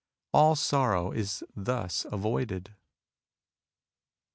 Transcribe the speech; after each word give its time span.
All 0.33 0.55
sorrow 0.55 1.11
is 1.11 1.43
thus 1.55 2.05
avoided. 2.11 2.73